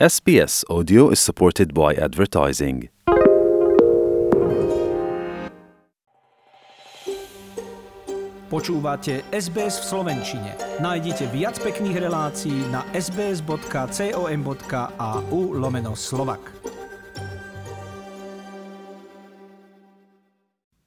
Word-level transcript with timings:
SBS 0.00 0.64
Audio 0.68 1.10
is 1.10 1.20
supported 1.20 1.72
by 1.72 1.94
advertising. 1.94 2.90
Počúvate 8.50 9.22
SBS 9.30 9.78
v 9.78 9.84
Slovenčine. 9.86 10.58
Nájdite 10.82 11.30
viac 11.30 11.62
pekných 11.62 12.10
relácií 12.10 12.66
na 12.74 12.82
sbs.com.au 12.90 13.54
lomeno 15.54 15.94
slovak. 15.94 16.63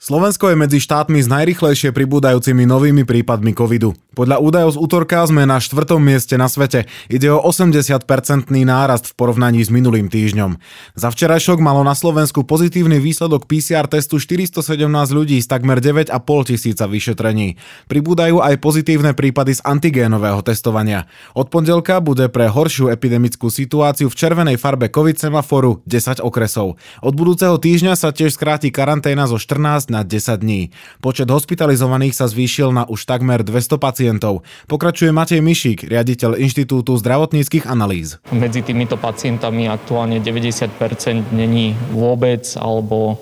Slovensko 0.07 0.47
je 0.47 0.55
medzi 0.55 0.79
štátmi 0.79 1.19
s 1.19 1.27
najrychlejšie 1.27 1.91
pribúdajúcimi 1.91 2.63
novými 2.63 3.03
prípadmi 3.03 3.51
covidu. 3.51 3.91
Podľa 4.15 4.39
údajov 4.39 4.71
z 4.73 4.77
útorka 4.79 5.19
sme 5.27 5.43
na 5.43 5.59
štvrtom 5.59 5.99
mieste 5.99 6.39
na 6.39 6.47
svete. 6.47 6.87
Ide 7.11 7.27
o 7.27 7.43
80-percentný 7.43 8.63
nárast 8.63 9.11
v 9.11 9.13
porovnaní 9.19 9.59
s 9.59 9.67
minulým 9.67 10.07
týždňom. 10.07 10.63
Za 10.95 11.11
včerajšok 11.11 11.59
malo 11.59 11.83
na 11.83 11.91
Slovensku 11.91 12.47
pozitívny 12.47 13.03
výsledok 13.03 13.51
PCR 13.51 13.83
testu 13.91 14.15
417 14.15 14.63
ľudí 15.11 15.43
z 15.43 15.47
takmer 15.51 15.83
9,5 15.83 16.15
tisíca 16.55 16.87
vyšetrení. 16.87 17.59
Pribúdajú 17.91 18.39
aj 18.39 18.63
pozitívne 18.63 19.11
prípady 19.11 19.59
z 19.59 19.61
antigénového 19.67 20.39
testovania. 20.39 21.11
Od 21.35 21.51
pondelka 21.51 21.99
bude 21.99 22.31
pre 22.31 22.47
horšiu 22.47 22.95
epidemickú 22.95 23.51
situáciu 23.51 24.07
v 24.07 24.15
červenej 24.15 24.55
farbe 24.55 24.87
COVID 24.87 25.19
semaforu 25.19 25.83
10 25.83 26.23
okresov. 26.23 26.79
Od 27.03 27.13
budúceho 27.13 27.59
týždňa 27.59 27.99
sa 27.99 28.15
tiež 28.15 28.33
skráti 28.33 28.71
karanténa 28.71 29.27
zo 29.27 29.35
14 29.35 29.93
na 29.93 29.96
10 30.03 30.43
dní. 30.43 30.69
Počet 30.99 31.29
hospitalizovaných 31.31 32.13
sa 32.17 32.25
zvýšil 32.27 32.73
na 32.75 32.83
už 32.89 33.07
takmer 33.07 33.45
200 33.45 33.77
pacientov. 33.79 34.45
Pokračuje 34.67 35.15
Matej 35.15 35.39
Mišík, 35.41 35.87
riaditeľ 35.87 36.35
Inštitútu 36.41 36.97
zdravotníckých 36.99 37.69
analýz. 37.69 38.19
Medzi 38.33 38.65
týmito 38.65 38.97
pacientami 38.99 39.71
aktuálne 39.71 40.19
90% 40.19 41.31
není 41.31 41.77
vôbec 41.93 42.43
alebo 42.59 43.21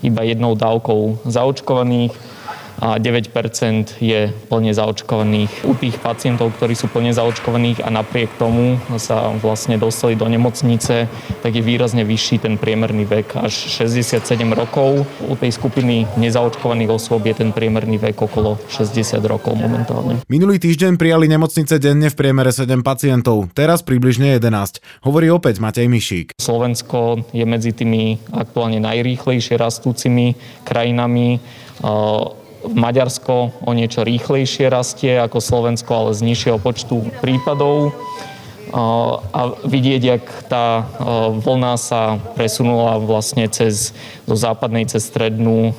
iba 0.00 0.22
jednou 0.24 0.56
dávkou 0.56 1.26
zaočkovaných 1.28 2.14
a 2.78 2.98
9% 2.98 4.02
je 4.02 4.30
plne 4.50 4.72
zaočkovaných. 4.74 5.66
U 5.68 5.74
tých 5.78 5.98
pacientov, 6.02 6.54
ktorí 6.58 6.74
sú 6.74 6.90
plne 6.90 7.14
zaočkovaných 7.14 7.86
a 7.86 7.88
napriek 7.90 8.34
tomu 8.36 8.82
sa 8.98 9.30
vlastne 9.38 9.78
dostali 9.78 10.18
do 10.18 10.26
nemocnice, 10.26 11.06
tak 11.42 11.52
je 11.54 11.62
výrazne 11.62 12.02
vyšší 12.02 12.42
ten 12.42 12.54
priemerný 12.58 13.06
vek 13.06 13.38
až 13.38 13.54
67 13.78 14.20
rokov. 14.52 15.06
U 15.24 15.34
tej 15.38 15.54
skupiny 15.54 16.06
nezaočkovaných 16.18 16.90
osôb 16.90 17.24
je 17.30 17.34
ten 17.34 17.50
priemerný 17.54 17.98
vek 18.02 18.18
okolo 18.18 18.58
60 18.70 19.22
rokov 19.24 19.54
momentálne. 19.54 20.20
Minulý 20.26 20.58
týždeň 20.58 20.98
prijali 20.98 21.30
nemocnice 21.30 21.78
denne 21.78 22.10
v 22.10 22.16
priemere 22.18 22.50
7 22.50 22.82
pacientov, 22.82 23.50
teraz 23.54 23.86
približne 23.86 24.36
11. 24.36 24.82
Hovorí 25.06 25.30
opäť 25.30 25.62
Matej 25.62 25.86
Mišík. 25.86 26.26
Slovensko 26.36 27.22
je 27.30 27.44
medzi 27.46 27.70
tými 27.70 28.18
aktuálne 28.34 28.82
najrýchlejšie 28.82 29.54
rastúcimi 29.56 30.34
krajinami 30.66 31.38
Maďarsko 32.72 33.64
o 33.64 33.70
niečo 33.76 34.04
rýchlejšie 34.04 34.72
rastie 34.72 35.20
ako 35.20 35.40
Slovensko, 35.42 35.90
ale 35.92 36.10
z 36.16 36.24
nižšieho 36.24 36.58
počtu 36.62 37.04
prípadov 37.20 37.92
a 38.74 39.54
vidieť, 39.62 40.02
jak 40.02 40.24
tá 40.50 40.82
vlna 41.46 41.78
sa 41.78 42.18
presunula 42.34 42.98
vlastne 42.98 43.46
cez, 43.46 43.94
do 44.26 44.34
západnej, 44.34 44.90
cez 44.90 45.06
strednú 45.06 45.70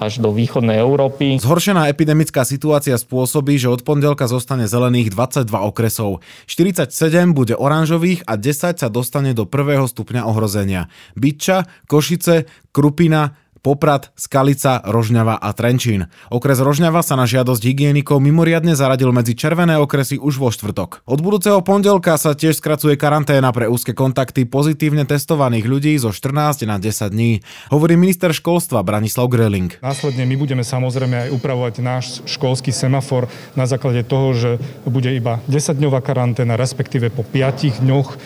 až 0.00 0.16
do 0.16 0.32
východnej 0.32 0.80
Európy. 0.80 1.36
Zhoršená 1.44 1.92
epidemická 1.92 2.48
situácia 2.48 2.96
spôsobí, 2.96 3.60
že 3.60 3.68
od 3.68 3.84
pondelka 3.84 4.24
zostane 4.24 4.64
zelených 4.64 5.12
22 5.12 5.44
okresov. 5.44 6.24
47 6.48 7.36
bude 7.36 7.52
oranžových 7.52 8.24
a 8.24 8.40
10 8.40 8.80
sa 8.80 8.88
dostane 8.88 9.36
do 9.36 9.44
prvého 9.44 9.84
stupňa 9.84 10.24
ohrozenia. 10.24 10.88
Byča, 11.20 11.68
Košice, 11.84 12.48
Krupina, 12.72 13.36
Poprad, 13.58 14.14
Skalica, 14.14 14.80
Rožňava 14.86 15.36
a 15.38 15.50
Trenčín. 15.52 16.06
Okres 16.30 16.62
Rožňava 16.62 17.02
sa 17.02 17.18
na 17.18 17.26
žiadosť 17.26 17.62
hygienikov 17.62 18.22
mimoriadne 18.22 18.78
zaradil 18.78 19.10
medzi 19.10 19.34
červené 19.34 19.76
okresy 19.82 20.16
už 20.16 20.38
vo 20.38 20.48
štvrtok. 20.54 21.02
Od 21.04 21.18
budúceho 21.18 21.58
pondelka 21.60 22.14
sa 22.16 22.38
tiež 22.38 22.62
skracuje 22.62 22.94
karanténa 22.94 23.50
pre 23.50 23.66
úzke 23.66 23.92
kontakty 23.92 24.46
pozitívne 24.46 25.02
testovaných 25.04 25.66
ľudí 25.66 25.92
zo 25.98 26.14
14 26.14 26.64
na 26.70 26.78
10 26.78 27.10
dní, 27.10 27.42
hovorí 27.74 27.98
minister 27.98 28.30
školstva 28.30 28.86
Branislav 28.86 29.26
Greling. 29.26 29.74
Následne 29.82 30.22
my 30.24 30.36
budeme 30.38 30.62
samozrejme 30.62 31.28
aj 31.28 31.34
upravovať 31.34 31.74
náš 31.82 32.04
školský 32.24 32.70
semafor 32.70 33.26
na 33.58 33.66
základe 33.66 34.06
toho, 34.06 34.34
že 34.34 34.50
bude 34.86 35.10
iba 35.10 35.42
10-dňová 35.50 36.00
karanténa, 36.00 36.54
respektíve 36.54 37.10
po 37.10 37.26
5 37.26 37.82
dňoch 37.82 38.08
e, 38.12 38.16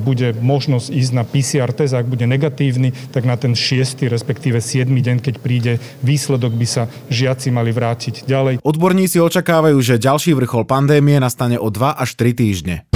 bude 0.00 0.34
možnosť 0.38 0.86
ísť 0.90 1.12
na 1.14 1.24
PCR 1.24 1.70
test, 1.70 1.94
ak 1.94 2.08
bude 2.08 2.26
negatívny, 2.26 2.90
tak 3.14 3.24
na 3.24 3.38
ten 3.38 3.54
6. 3.54 4.08
respektíve 4.10 4.58
7. 4.72 4.88
deň, 4.88 5.16
keď 5.20 5.34
príde 5.36 5.72
výsledok, 6.00 6.56
by 6.56 6.64
sa 6.64 6.82
žiaci 7.12 7.52
mali 7.52 7.76
vrátiť 7.76 8.24
ďalej. 8.24 8.64
Odborníci 8.64 9.20
očakávajú, 9.20 9.76
že 9.84 10.00
ďalší 10.00 10.32
vrchol 10.32 10.64
pandémie 10.64 11.20
nastane 11.20 11.60
o 11.60 11.68
2 11.68 11.92
až 11.92 12.16
3 12.16 12.32
týždne. 12.32 12.91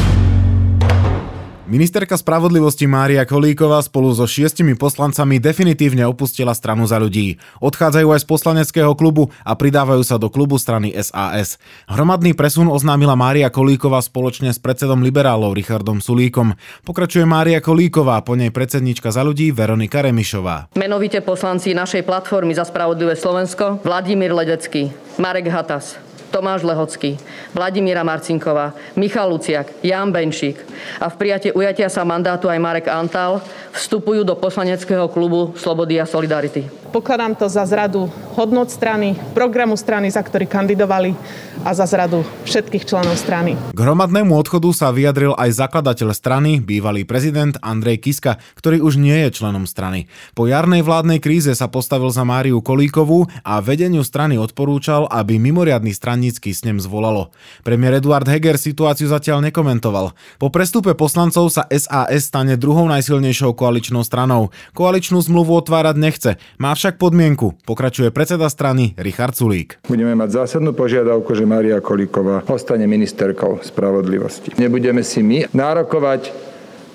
Ministerka 1.66 2.15
spravodlivosti 2.15 2.87
Mária 2.87 3.27
Kolíková 3.27 3.82
spolu 3.82 4.15
so 4.15 4.22
šiestimi 4.22 4.78
poslancami 4.78 5.43
definitívne 5.43 6.06
opustila 6.06 6.54
stranu 6.54 6.87
za 6.87 6.94
ľudí. 6.94 7.43
Odchádzajú 7.59 8.06
aj 8.06 8.22
z 8.22 8.27
poslaneckého 8.31 8.94
klubu 8.94 9.34
a 9.43 9.59
pridávajú 9.59 10.06
sa 10.06 10.15
do 10.15 10.31
klubu 10.31 10.62
strany 10.62 10.94
SAS. 10.94 11.59
Hromadný 11.91 12.38
presun 12.38 12.71
oznámila 12.71 13.19
Mária 13.19 13.50
Kolíková 13.50 13.99
spoločne 13.99 14.55
s 14.55 14.62
predsedom 14.62 15.03
liberálov 15.03 15.59
Richardom 15.59 15.99
Sulíkom. 15.99 16.55
Pokračuje 16.87 17.26
Mária 17.26 17.59
Kolíková, 17.59 18.22
po 18.22 18.38
nej 18.38 18.55
predsednička 18.55 19.10
za 19.10 19.26
ľudí 19.26 19.50
Veronika 19.50 20.06
Remišová. 20.06 20.71
Menovite 20.78 21.19
poslanci 21.19 21.75
našej 21.75 22.06
platformy 22.06 22.55
za 22.55 22.62
spravodlivé 22.62 23.19
Slovensko 23.19 23.82
Vladimír 23.82 24.31
Ledecký, 24.31 24.94
Marek 25.19 25.50
Hatas, 25.50 25.99
Tomáš 26.31 26.62
Lehocký, 26.66 27.19
Vladimíra 27.54 28.06
Marcinková, 28.06 28.75
Michal 28.97 29.31
Luciak, 29.31 29.70
Jan 29.82 30.12
Benšík 30.12 30.59
a 31.00 31.10
v 31.10 31.14
prijate 31.19 31.50
ujatia 31.53 31.91
sa 31.91 32.06
mandátu 32.06 32.47
aj 32.50 32.59
Marek 32.60 32.87
Antal 32.88 33.41
vstupujú 33.72 34.25
do 34.25 34.34
poslaneckého 34.37 35.09
klubu 35.10 35.53
Slobody 35.59 36.00
a 36.00 36.06
Solidarity. 36.09 36.86
Pokladám 36.93 37.35
to 37.35 37.51
za 37.51 37.67
zradu 37.67 38.07
hodnot 38.37 38.71
strany, 38.71 39.19
programu 39.35 39.75
strany, 39.75 40.13
za 40.13 40.23
ktorý 40.23 40.47
kandidovali 40.47 41.17
a 41.65 41.75
za 41.75 41.89
zradu 41.89 42.23
všetkých 42.47 42.87
členov 42.87 43.19
strany. 43.19 43.59
K 43.75 43.79
hromadnému 43.81 44.31
odchodu 44.37 44.71
sa 44.71 44.95
vyjadril 44.95 45.35
aj 45.35 45.57
zakladateľ 45.57 46.15
strany, 46.15 46.63
bývalý 46.63 47.03
prezident 47.03 47.59
Andrej 47.65 48.07
Kiska, 48.07 48.39
ktorý 48.55 48.85
už 48.85 49.01
nie 49.01 49.17
je 49.27 49.41
členom 49.43 49.67
strany. 49.67 50.07
Po 50.37 50.47
jarnej 50.47 50.87
vládnej 50.87 51.19
kríze 51.19 51.51
sa 51.57 51.67
postavil 51.67 52.13
za 52.15 52.23
Máriu 52.23 52.63
Kolíkovú 52.63 53.27
a 53.43 53.59
vedeniu 53.65 54.07
strany 54.07 54.39
odporúčal, 54.39 55.11
aby 55.11 55.41
mimoriadný 55.43 55.91
stranícky 55.91 56.53
snem 56.53 56.79
zvolalo. 56.79 57.35
Premiér 57.67 57.99
Eduard 57.99 58.29
Heger 58.29 58.61
situáciu 58.61 59.11
zatiaľ 59.11 59.43
nekomentoval. 59.51 60.15
Po 60.39 60.49
prestupe 60.53 60.93
poslancov 60.93 61.51
sa 61.51 61.65
SAS 61.73 62.29
stane 62.31 62.61
druhou 62.61 62.85
najsilnejšou 62.87 63.57
koaličnou 63.57 64.05
stranou. 64.05 64.53
Koaličnú 64.77 65.19
zmluvu 65.25 65.57
otvárať 65.57 65.97
nechce, 65.97 66.31
má 66.61 66.75
však 66.76 67.00
podmienku, 67.00 67.56
pokračuje 67.64 68.12
predseda 68.12 68.53
strany 68.53 68.92
Richard 69.00 69.32
Sulík. 69.32 69.81
Budeme 69.88 70.12
mať 70.12 70.44
zásadnú 70.44 70.76
požiadavku, 70.76 71.32
že 71.32 71.48
Maria 71.48 71.81
Kolíková 71.81 72.44
ostane 72.53 72.84
ministerkou 72.84 73.64
spravodlivosti. 73.64 74.53
Nebudeme 74.60 75.00
si 75.00 75.25
my 75.25 75.48
nárokovať 75.56 76.31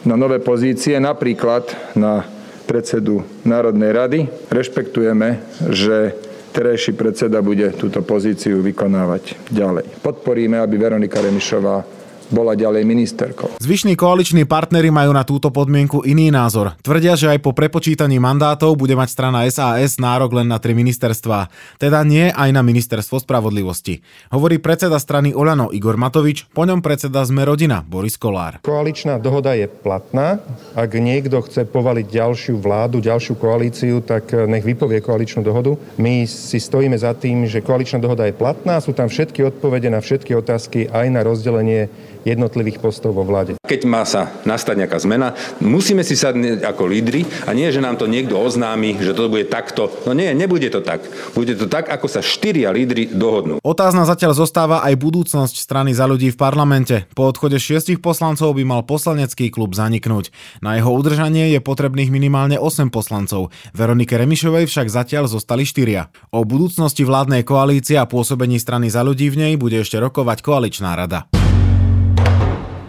na 0.05 0.13
nové 0.13 0.37
pozície, 0.37 0.97
napríklad 1.01 1.73
na 1.97 2.25
predsedu 2.69 3.25
Národnej 3.43 3.91
rady. 3.91 4.19
Rešpektujeme, 4.47 5.41
že 5.73 6.15
terajší 6.51 6.93
predseda 6.93 7.41
bude 7.41 7.73
túto 7.73 8.05
pozíciu 8.05 8.61
vykonávať 8.61 9.49
ďalej. 9.49 10.05
Podporíme, 10.05 10.61
aby 10.61 10.75
Veronika 10.77 11.19
Remišová 11.19 12.00
bola 12.31 12.55
ďalej 12.55 12.87
ministerkou. 12.87 13.59
Zvyšní 13.59 13.99
koaliční 13.99 14.47
partnery 14.47 14.89
majú 14.89 15.11
na 15.11 15.27
túto 15.27 15.51
podmienku 15.51 16.07
iný 16.07 16.31
názor. 16.31 16.73
Tvrdia, 16.81 17.19
že 17.19 17.29
aj 17.29 17.43
po 17.43 17.51
prepočítaní 17.51 18.17
mandátov 18.17 18.79
bude 18.79 18.95
mať 18.95 19.11
strana 19.11 19.43
SAS 19.51 19.99
nárok 19.99 20.39
len 20.39 20.47
na 20.47 20.57
tri 20.57 20.71
ministerstvá, 20.71 21.51
teda 21.77 22.01
nie 22.07 22.31
aj 22.31 22.49
na 22.55 22.63
ministerstvo 22.63 23.21
spravodlivosti. 23.21 23.99
Hovorí 24.31 24.57
predseda 24.57 24.97
strany 24.97 25.35
Olano 25.35 25.69
Igor 25.75 25.99
Matovič, 25.99 26.47
po 26.55 26.63
ňom 26.63 26.79
predseda 26.79 27.21
Sme 27.27 27.43
rodina 27.43 27.83
Boris 27.83 28.15
Kolár. 28.15 28.63
Koaličná 28.63 29.19
dohoda 29.19 29.53
je 29.53 29.67
platná. 29.67 30.39
Ak 30.73 30.95
niekto 30.95 31.43
chce 31.43 31.67
povaliť 31.67 32.07
ďalšiu 32.07 32.55
vládu, 32.57 33.03
ďalšiu 33.03 33.35
koalíciu, 33.35 33.99
tak 33.99 34.31
nech 34.31 34.63
vypovie 34.63 35.03
koaličnú 35.03 35.43
dohodu. 35.43 35.75
My 35.99 36.23
si 36.23 36.57
stojíme 36.57 36.95
za 36.95 37.11
tým, 37.11 37.43
že 37.43 37.59
koaličná 37.59 37.99
dohoda 37.99 38.23
je 38.23 38.33
platná, 38.33 38.79
sú 38.79 38.95
tam 38.95 39.11
všetky 39.11 39.43
odpovede 39.43 39.91
na 39.91 39.99
všetky 39.99 40.31
otázky 40.31 40.87
aj 40.87 41.07
na 41.11 41.21
rozdelenie 41.27 41.91
jednotlivých 42.23 42.83
postov 42.83 43.17
vo 43.17 43.23
vláde. 43.25 43.57
Keď 43.61 43.81
má 43.87 44.03
sa 44.03 44.29
nastať 44.43 44.75
nejaká 44.83 44.97
zmena, 45.01 45.33
musíme 45.63 46.03
si 46.05 46.13
sadnúť 46.19 46.65
ako 46.65 46.83
lídry 46.85 47.23
a 47.47 47.55
nie, 47.55 47.67
že 47.71 47.81
nám 47.81 47.97
to 47.97 48.05
niekto 48.09 48.37
oznámi, 48.37 48.99
že 48.99 49.15
to 49.15 49.31
bude 49.31 49.47
takto. 49.47 49.89
No 50.05 50.11
nie, 50.11 50.31
nebude 50.35 50.67
to 50.69 50.83
tak. 50.83 51.01
Bude 51.33 51.55
to 51.55 51.65
tak, 51.71 51.87
ako 51.87 52.07
sa 52.11 52.19
štyria 52.19 52.69
lídry 52.69 53.09
dohodnú. 53.09 53.63
Otázna 53.63 54.03
zatiaľ 54.05 54.35
zostáva 54.37 54.83
aj 54.85 54.99
budúcnosť 54.99 55.55
strany 55.57 55.95
za 55.95 56.05
ľudí 56.05 56.29
v 56.33 56.37
parlamente. 56.37 57.09
Po 57.15 57.27
odchode 57.31 57.57
šiestich 57.57 58.03
poslancov 58.03 58.53
by 58.55 58.63
mal 58.67 58.81
poslanecký 58.85 59.49
klub 59.49 59.73
zaniknúť. 59.73 60.29
Na 60.59 60.77
jeho 60.77 60.91
udržanie 60.91 61.51
je 61.55 61.59
potrebných 61.63 62.13
minimálne 62.13 62.59
8 62.59 62.91
poslancov. 62.93 63.49
Veronike 63.71 64.19
Remišovej 64.19 64.67
však 64.67 64.87
zatiaľ 64.91 65.31
zostali 65.31 65.63
štyria. 65.63 66.11
O 66.29 66.43
budúcnosti 66.43 67.07
vládnej 67.07 67.47
koalície 67.47 67.97
a 67.97 68.05
pôsobení 68.05 68.59
strany 68.59 68.91
za 68.91 69.01
ľudí 69.01 69.31
v 69.31 69.39
nej 69.47 69.53
bude 69.55 69.81
ešte 69.81 69.97
rokovať 69.97 70.43
koaličná 70.43 70.93
rada. 70.93 71.40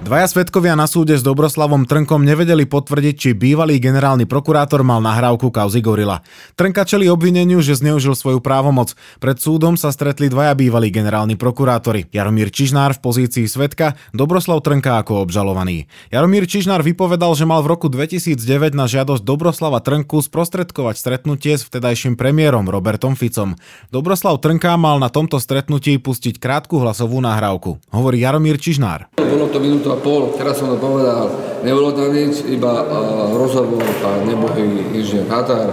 Dvaja 0.03 0.27
svetkovia 0.27 0.75
na 0.75 0.91
súde 0.91 1.15
s 1.15 1.23
Dobroslavom 1.23 1.87
Trnkom 1.87 2.27
nevedeli 2.27 2.67
potvrdiť, 2.67 3.15
či 3.15 3.31
bývalý 3.39 3.79
generálny 3.79 4.27
prokurátor 4.27 4.83
mal 4.83 4.99
nahrávku 4.99 5.55
kauzy 5.55 5.79
Gorila. 5.79 6.27
Trnka 6.59 6.83
čeli 6.83 7.07
obvineniu, 7.07 7.63
že 7.63 7.79
zneužil 7.79 8.19
svoju 8.19 8.43
právomoc. 8.43 8.99
Pred 9.23 9.39
súdom 9.39 9.79
sa 9.79 9.95
stretli 9.95 10.27
dvaja 10.27 10.59
bývalí 10.59 10.91
generálni 10.91 11.39
prokurátori. 11.39 12.11
Jaromír 12.11 12.51
Čižnár 12.51 12.99
v 12.99 13.01
pozícii 13.01 13.47
svetka, 13.47 13.95
Dobroslav 14.11 14.67
Trnka 14.67 14.99
ako 15.07 15.23
obžalovaný. 15.23 15.87
Jaromír 16.11 16.51
Čižnár 16.51 16.83
vypovedal, 16.83 17.39
že 17.39 17.47
mal 17.47 17.63
v 17.63 17.71
roku 17.71 17.87
2009 17.87 18.75
na 18.75 18.91
žiadosť 18.91 19.23
Dobroslava 19.23 19.79
Trnku 19.79 20.19
sprostredkovať 20.19 20.99
stretnutie 20.99 21.55
s 21.55 21.63
vtedajším 21.63 22.19
premiérom 22.19 22.67
Robertom 22.67 23.15
Ficom. 23.15 23.55
Dobroslav 23.95 24.43
Trnka 24.43 24.75
mal 24.75 24.99
na 24.99 25.15
tomto 25.15 25.39
stretnutí 25.39 25.95
pustiť 26.03 26.43
krátku 26.43 26.83
hlasovú 26.83 27.23
nahrávku. 27.23 27.79
Hovorí 27.95 28.19
Jaromír 28.27 28.59
Čižnár. 28.59 29.22
Bolo 29.33 29.49
to 29.49 29.65
minútu 29.65 29.89
a 29.89 29.97
pol, 29.97 30.37
teraz 30.37 30.61
som 30.61 30.69
to 30.69 30.77
povedal, 30.77 31.33
nebolo 31.65 31.97
tam 31.97 32.13
nič, 32.13 32.45
iba 32.53 32.85
uh, 32.85 33.33
rozhovor 33.33 33.81
pán 34.05 34.29
nebohý 34.29 34.93
inžinier 34.93 35.25
Katar 35.25 35.73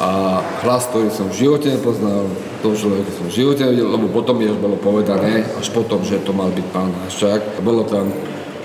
a 0.00 0.40
hlas, 0.64 0.88
ktorý 0.88 1.12
som 1.12 1.28
v 1.28 1.44
živote 1.44 1.76
nepoznal, 1.76 2.24
toho 2.64 2.72
človeka 2.72 3.12
som 3.12 3.28
v 3.28 3.36
živote 3.36 3.68
nevidel, 3.68 3.92
lebo 3.92 4.08
potom 4.08 4.40
mi 4.40 4.48
už 4.48 4.56
bolo 4.56 4.80
povedané, 4.80 5.44
až 5.60 5.68
potom, 5.76 6.00
že 6.00 6.24
to 6.24 6.32
mal 6.32 6.48
byť 6.48 6.66
pán 6.72 6.88
Haščák. 7.04 7.60
Bolo 7.60 7.84
tam 7.84 8.08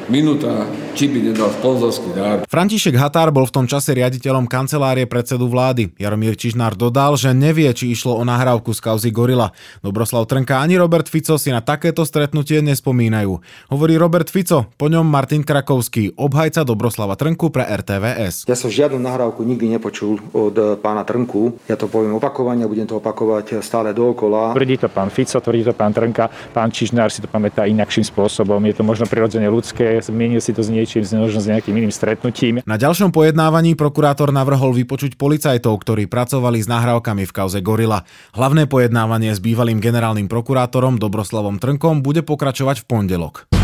minúta, 0.07 0.69
či 0.93 1.09
by 1.09 1.33
nedal 1.33 1.49
sponzorský 1.59 2.13
dar. 2.13 2.37
František 2.45 2.93
Határ 2.93 3.33
bol 3.33 3.49
v 3.49 3.55
tom 3.57 3.65
čase 3.65 3.91
riaditeľom 3.97 4.45
kancelárie 4.45 5.09
predsedu 5.09 5.49
vlády. 5.49 5.91
Jaromír 5.97 6.37
Čižnár 6.37 6.77
dodal, 6.77 7.17
že 7.17 7.33
nevie, 7.33 7.67
či 7.73 7.89
išlo 7.89 8.15
o 8.15 8.23
nahrávku 8.23 8.69
z 8.71 8.79
kauzy 8.85 9.09
Gorila. 9.09 9.49
Dobroslav 9.81 10.29
Trnka 10.29 10.61
ani 10.61 10.77
Robert 10.77 11.09
Fico 11.09 11.41
si 11.41 11.49
na 11.49 11.65
takéto 11.65 12.05
stretnutie 12.05 12.61
nespomínajú. 12.61 13.41
Hovorí 13.73 13.97
Robert 13.97 14.29
Fico, 14.29 14.69
po 14.77 14.87
ňom 14.87 15.07
Martin 15.07 15.41
Krakovský, 15.41 16.13
obhajca 16.15 16.61
Dobroslava 16.61 17.17
Trnku 17.17 17.49
pre 17.49 17.65
RTVS. 17.65 18.45
Ja 18.45 18.53
som 18.53 18.69
žiadnu 18.69 19.01
nahrávku 19.01 19.41
nikdy 19.41 19.73
nepočul 19.73 20.21
od 20.31 20.79
pána 20.79 21.01
Trnku. 21.01 21.65
Ja 21.65 21.75
to 21.75 21.89
poviem 21.89 22.13
opakovane 22.15 22.65
budem 22.65 22.85
to 22.85 22.99
opakovať 22.99 23.63
stále 23.63 23.95
dookola. 23.95 24.51
Tvrdí 24.53 24.77
to 24.77 24.87
pán 24.91 25.09
Fico, 25.09 25.39
tvrdí 25.39 25.65
to 25.65 25.73
pán 25.73 25.95
Trnka, 25.95 26.29
pán 26.51 26.69
Čižnár 26.69 27.09
si 27.09 27.23
to 27.23 27.27
pamätá 27.31 27.65
inakším 27.65 28.03
spôsobom. 28.03 28.59
Je 28.67 28.75
to 28.75 28.83
možno 28.83 29.07
prirodzene 29.07 29.47
ľudské, 29.47 29.94
zmienil 30.03 30.43
si 30.43 30.51
to 30.51 30.59
s 30.59 30.67
niečím, 30.67 31.07
možno 31.15 31.39
s 31.39 31.47
nejakým 31.47 31.71
iným 31.71 31.93
stretnutím. 31.93 32.59
Na 32.67 32.75
ďalšom 32.75 33.15
pojednávaní 33.15 33.79
prokurátor 33.79 34.35
navrhol 34.35 34.75
vypočuť 34.75 35.15
policajtov, 35.15 35.71
ktorí 35.79 36.11
pracovali 36.11 36.59
s 36.59 36.67
nahrávkami 36.67 37.23
v 37.23 37.31
kauze 37.31 37.63
Gorila. 37.63 38.03
Hlavné 38.35 38.67
pojednávanie 38.67 39.31
s 39.31 39.39
bývalým 39.39 39.79
generálnym 39.79 40.27
prokurátorom 40.27 40.99
Dobroslavom 40.99 41.61
Trnkom 41.61 42.03
bude 42.03 42.25
pokračovať 42.25 42.83
v 42.83 42.85
pondelok. 42.89 43.54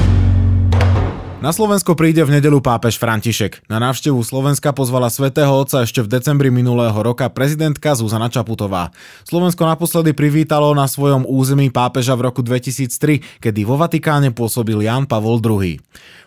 Na 1.42 1.50
Slovensko 1.50 1.98
príde 1.98 2.22
v 2.22 2.38
nedelu 2.38 2.62
pápež 2.62 3.02
František. 3.02 3.66
Na 3.66 3.82
návštevu 3.82 4.22
Slovenska 4.22 4.78
pozvala 4.78 5.10
svätého 5.10 5.50
Otca 5.50 5.82
ešte 5.82 6.06
v 6.06 6.22
decembri 6.22 6.54
minulého 6.54 6.94
roka 6.94 7.26
prezidentka 7.34 7.98
Zuzana 7.98 8.30
Čaputová. 8.30 8.94
Slovensko 9.26 9.66
naposledy 9.66 10.14
privítalo 10.14 10.70
na 10.78 10.86
svojom 10.86 11.26
území 11.26 11.74
pápeža 11.74 12.14
v 12.14 12.30
roku 12.30 12.46
2003, 12.46 13.42
kedy 13.42 13.66
vo 13.66 13.74
Vatikáne 13.74 14.30
pôsobil 14.30 14.86
Jan 14.86 15.10
Pavol 15.10 15.42
II. 15.42 15.82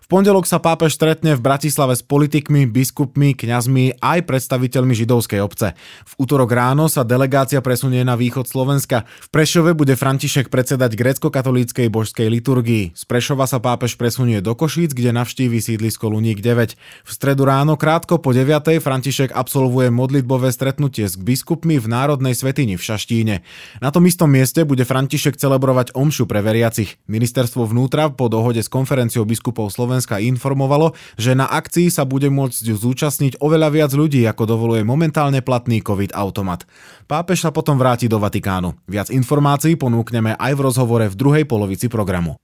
V 0.05 0.13
pondelok 0.13 0.45
sa 0.45 0.61
pápež 0.61 1.01
stretne 1.01 1.33
v 1.33 1.41
Bratislave 1.41 1.97
s 1.97 2.05
politikmi, 2.05 2.69
biskupmi, 2.69 3.33
kňazmi 3.33 4.05
aj 4.05 4.29
predstaviteľmi 4.29 4.93
židovskej 4.93 5.41
obce. 5.41 5.73
V 6.05 6.13
útorok 6.21 6.53
ráno 6.53 6.93
sa 6.93 7.09
delegácia 7.09 7.65
presunie 7.65 8.05
na 8.05 8.13
východ 8.13 8.45
Slovenska. 8.45 9.09
V 9.09 9.29
Prešove 9.33 9.73
bude 9.73 9.97
František 9.97 10.53
predsedať 10.53 10.93
grécko-katolíckej 11.01 11.89
božskej 11.89 12.29
liturgii. 12.29 12.93
Z 12.93 13.05
Prešova 13.09 13.49
sa 13.49 13.65
pápež 13.65 13.97
presunie 13.97 14.45
do 14.45 14.53
Košíc, 14.53 14.93
kde 14.93 15.04
navštívi 15.11 15.59
sídlisko 15.59 16.09
Luník 16.09 16.39
9. 16.39 16.79
V 16.79 17.11
stredu 17.11 17.45
ráno 17.45 17.75
krátko 17.75 18.23
po 18.23 18.31
9. 18.31 18.79
František 18.79 19.35
absolvuje 19.35 19.91
modlitbové 19.91 20.55
stretnutie 20.55 21.11
s 21.11 21.19
biskupmi 21.19 21.83
v 21.83 21.91
Národnej 21.91 22.39
svetini 22.39 22.79
v 22.79 22.83
Šaštíne. 22.87 23.43
Na 23.83 23.91
tom 23.91 24.07
istom 24.07 24.31
mieste 24.31 24.63
bude 24.63 24.87
František 24.87 25.35
celebrovať 25.35 25.93
omšu 25.99 26.31
pre 26.31 26.39
veriacich. 26.41 26.97
Ministerstvo 27.11 27.67
vnútra 27.67 28.15
po 28.15 28.31
dohode 28.31 28.63
s 28.63 28.71
konferenciou 28.71 29.27
biskupov 29.27 29.75
Slovenska 29.75 30.23
informovalo, 30.23 30.95
že 31.19 31.35
na 31.35 31.51
akcii 31.51 31.91
sa 31.91 32.07
bude 32.07 32.31
môcť 32.31 32.63
zúčastniť 32.71 33.43
oveľa 33.43 33.69
viac 33.75 33.91
ľudí, 33.91 34.23
ako 34.31 34.47
dovoluje 34.47 34.87
momentálne 34.87 35.43
platný 35.43 35.83
COVID-automat. 35.83 36.69
Pápež 37.11 37.43
sa 37.43 37.51
potom 37.51 37.81
vráti 37.81 38.07
do 38.07 38.23
Vatikánu. 38.23 38.77
Viac 38.87 39.09
informácií 39.11 39.75
ponúkneme 39.75 40.37
aj 40.39 40.53
v 40.55 40.61
rozhovore 40.63 41.07
v 41.09 41.19
druhej 41.19 41.45
polovici 41.49 41.89
programu. 41.89 42.44